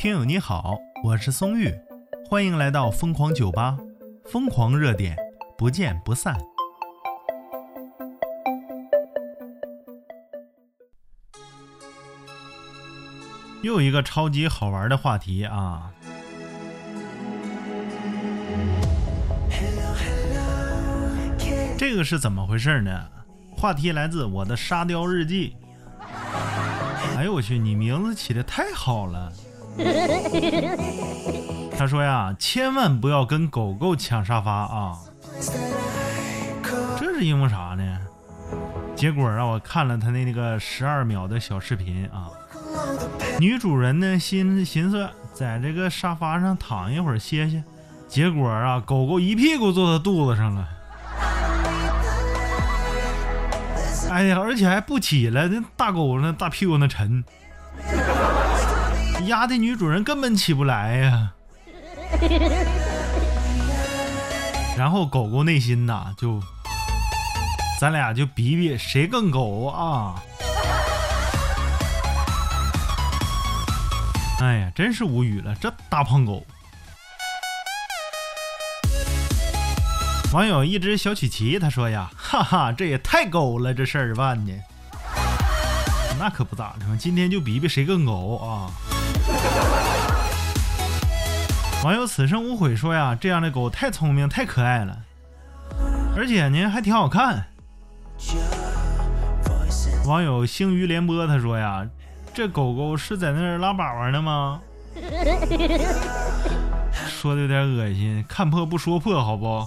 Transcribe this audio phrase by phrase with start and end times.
[0.00, 1.70] 听友你好，我是松玉，
[2.26, 3.76] 欢迎来到疯狂酒吧，
[4.24, 5.14] 疯狂热点，
[5.58, 6.34] 不见不散。
[13.60, 15.92] 又一个超级好玩的话题啊！
[21.76, 23.06] 这个是怎么回事呢？
[23.54, 25.54] 话题来自我的沙雕日记。
[27.18, 29.30] 哎呦我去，你名字起的太好了！
[31.76, 34.98] 他说呀，千万不要跟狗狗抢沙发啊！
[36.98, 37.98] 这是因为啥呢？
[38.94, 42.28] 结果让我看了他那那个十二秒的小视频啊，
[43.38, 47.64] 女主人呢心寻思在这个沙发上躺一会儿歇歇，
[48.08, 50.68] 结果啊，狗狗一屁股坐他肚子上了。
[54.10, 57.24] 哎呀，而且还不起来，那大狗那大屁股那沉，
[59.26, 61.30] 压的女主人根本起不来呀。
[64.76, 66.42] 然后狗狗内心呐，就
[67.78, 70.20] 咱俩就比比谁更狗啊！
[74.40, 76.44] 哎呀，真是无语了，这大胖狗。
[80.32, 84.52] 网友一只小曲奇他说呀，哈哈，这也太狗了，这事儿办的，
[86.18, 86.96] 那可不咋的嘛。
[86.98, 88.70] 今天就比比谁更狗啊！
[91.82, 94.98] 网友此生无悔说呀，这样的狗太聪明太可爱了，
[96.14, 97.46] 而且呢还挺好看。
[100.06, 101.88] 网友星鱼联播他说呀，
[102.34, 104.60] 这狗狗是在那儿拉粑粑呢吗？
[107.08, 109.66] 说的有点恶心，看破不说破，好不？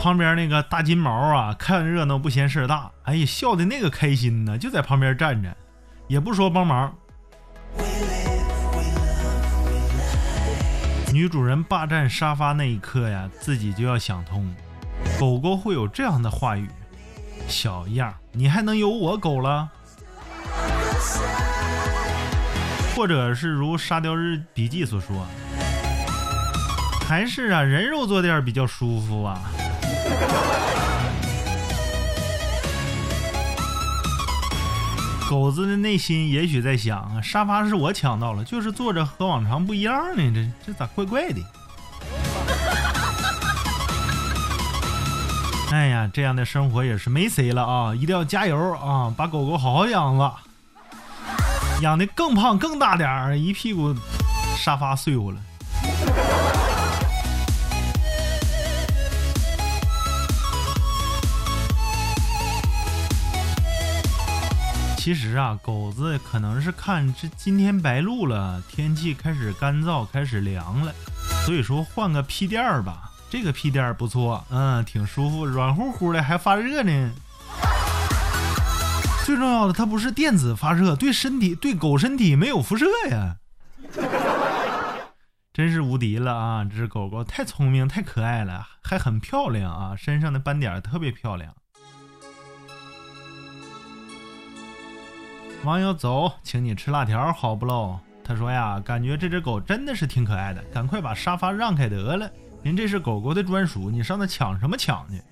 [0.00, 5.56] 旁边那个大金毛啊，看热闹不嫌事儿大，哎呀，笑的那个开心呢，就在旁边站着，
[6.08, 6.92] 也不说帮忙。
[11.12, 14.54] 女主人霸占沙发那一刻呀，自己就要想通，
[15.18, 16.68] 狗狗会有这样的话语
[17.48, 19.68] ：“小样，你还能有我狗了？”
[22.94, 25.26] 或者是如沙雕日笔记所说
[27.08, 29.40] ：“还是啊，人肉坐垫比较舒服啊。”
[35.30, 41.40] 狗子的内心也许在想，沙发是我抢到了，就是坐着和往常不一样呢，这这咋怪怪的？
[45.70, 47.94] 哎呀，这样的生活也是没谁了啊！
[47.94, 50.34] 一定要加油啊，把狗狗好好养了，
[51.80, 53.94] 养的更胖更大点儿，一屁股
[54.56, 55.38] 沙发碎乎了。
[65.10, 70.94] 其实啊，狗子可能是看这今天白露了，天气开始干燥，开始凉了，
[71.44, 73.10] 所以说换个屁垫儿吧。
[73.28, 77.10] 这个屁垫儿不错，嗯，挺舒服，软乎乎的，还发热呢。
[79.26, 83.38] 最重要的，它不是电子发热，对身体对狗身体没有辐射呀。
[85.52, 86.64] 真是无敌了啊！
[86.64, 91.52] 这只狗狗太聪明，太可爱了，还很漂亮啊，身上的斑点特别漂亮。
[95.64, 97.98] 网友走，请你吃辣条，好不喽？
[98.24, 102.30] 他说呀，感觉这只狗真的是挺可爱的，赶快把沙发让开得了，
[102.62, 105.22] 人这是狗狗的专属，你上那抢什么抢去？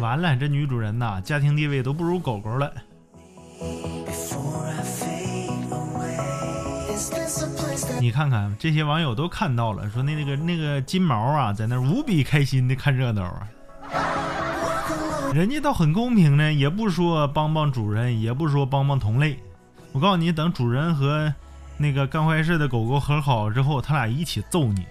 [0.00, 2.72] 完了，这女主人呐，家庭地位都不如狗狗了。
[8.00, 13.46] 你看看，这些网友都看到了，说那那个那个金毛啊，在那无比开心的看热闹啊。
[15.34, 19.36] 人家倒很公平呢，也不说帮帮主人，也不说帮帮同类。
[19.90, 21.34] 我告诉你，等主人和
[21.76, 24.86] 那个干坏事的狗狗和好之后，他俩一起揍你。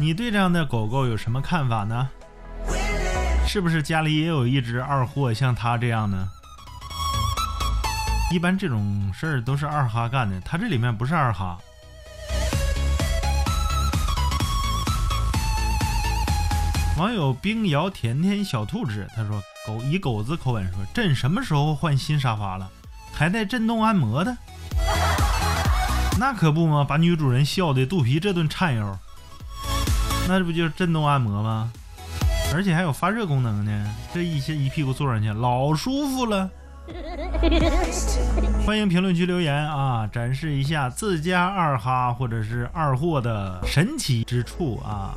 [0.00, 2.08] 你对这样的狗狗有什么看法呢？
[3.46, 6.28] 是不是家里也有一只二货像他这样呢？
[8.32, 11.56] 一般这种事儿都是二哈干的，他这里面不是二哈。
[16.98, 22.68] 网友冰瑶甜甜小兔子他说：“狗以狗子口吻说，朕什么时候换新沙发了？
[23.12, 24.36] 还带震动按摩的？
[26.18, 28.98] 那可不嘛，把女主人笑的肚皮这顿颤悠。
[30.26, 31.72] 那这不就是震动按摩吗？
[32.52, 33.94] 而且还有发热功能呢。
[34.12, 36.50] 这一些一屁股坐上去，老舒服了。
[38.66, 45.14] 欢迎评论区留言啊，展示一下自家二哈或者是二货的神奇之处啊。”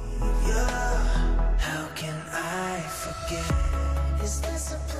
[3.31, 3.43] again.
[4.21, 4.90] Is this a